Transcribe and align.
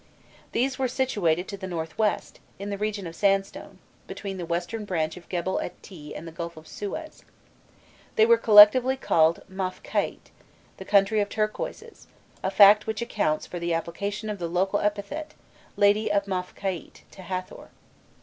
These 0.51 0.79
were 0.79 0.87
situated 0.87 1.47
to 1.49 1.57
the 1.57 1.67
north 1.67 1.95
west, 1.95 2.39
in 2.57 2.71
the 2.71 2.77
region 2.79 3.05
of 3.05 3.15
sandstone, 3.15 3.77
between 4.07 4.37
the 4.37 4.47
western 4.47 4.83
branch 4.83 5.15
of 5.15 5.29
Gebel 5.29 5.59
et 5.59 5.79
Tîh 5.83 6.17
and 6.17 6.27
the 6.27 6.31
Gulf 6.31 6.57
of 6.57 6.67
Suez. 6.67 7.23
They 8.15 8.25
were 8.25 8.39
collectively 8.39 8.97
called 8.97 9.43
Mafkaît, 9.47 10.31
the 10.77 10.85
country 10.85 11.19
of 11.19 11.29
turquoises, 11.29 12.07
a 12.41 12.49
fact 12.49 12.87
which 12.87 13.03
accounts 13.03 13.45
for 13.45 13.59
the 13.59 13.75
application 13.75 14.27
of 14.31 14.39
the 14.39 14.47
local 14.49 14.79
epithet, 14.79 15.35
lady 15.75 16.11
of 16.11 16.25
Mafkaît, 16.25 17.01
to 17.11 17.21
Hâthor. 17.21 17.67